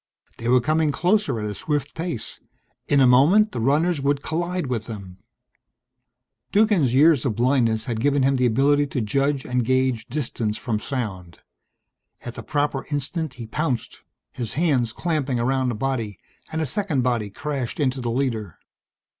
They 0.39 0.47
were 0.47 0.61
coming 0.61 0.91
closer 0.91 1.39
at 1.39 1.47
a 1.47 1.53
swift 1.53 1.93
pace. 1.93 2.39
In 2.87 2.99
a 3.01 3.05
moment 3.05 3.51
the 3.51 3.59
runners 3.59 4.01
would 4.01 4.23
collide 4.23 4.65
with 4.65 4.87
them! 4.87 5.19
Duggan's 6.51 6.95
years 6.95 7.23
of 7.23 7.35
blindness 7.35 7.85
had 7.85 7.99
given 7.99 8.23
him 8.23 8.37
the 8.37 8.47
ability 8.47 8.87
to 8.87 9.01
judge 9.01 9.45
and 9.45 9.63
gauge 9.63 10.07
distance 10.07 10.57
from 10.57 10.79
sound. 10.79 11.41
At 12.21 12.33
the 12.33 12.41
proper 12.41 12.87
instant 12.89 13.35
he 13.35 13.45
pounced, 13.45 14.01
his 14.31 14.53
hands 14.53 14.91
clamping 14.91 15.39
around 15.39 15.69
a 15.71 15.75
body, 15.75 16.17
and 16.51 16.63
a 16.63 16.65
second 16.65 17.03
body 17.03 17.29
crashed 17.29 17.79
into 17.79 18.01
the 18.01 18.09
leader. 18.09 18.57